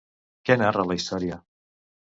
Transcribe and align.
Què 0.49 0.57
narra 0.61 0.87
la 0.93 0.99
història? 1.01 1.41